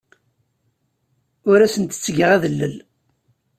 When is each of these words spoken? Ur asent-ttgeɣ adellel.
Ur 1.49 1.59
asent-ttgeɣ 1.61 2.29
adellel. 2.35 2.75